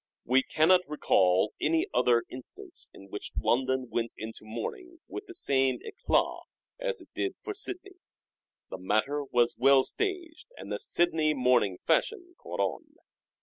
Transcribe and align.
We 0.25 0.41
cannot 0.41 0.81
recall 0.89 1.53
any 1.61 1.85
other 1.93 2.23
instance 2.27 2.89
in 2.91 3.09
which 3.11 3.33
London 3.39 3.87
went 3.91 4.13
into 4.17 4.43
mourning 4.45 4.97
with 5.07 5.27
the 5.27 5.35
same 5.35 5.77
6clat 5.77 6.41
as 6.79 7.01
it 7.01 7.09
did 7.13 7.37
for 7.37 7.53
Sidney. 7.53 7.99
The 8.71 8.79
matter 8.79 9.23
was 9.23 9.57
well 9.59 9.83
staged 9.83 10.47
and 10.57 10.71
the 10.71 10.79
Sidney 10.79 11.35
mourning 11.35 11.77
fashion 11.77 12.33
caught 12.39 12.59
on. 12.59 12.95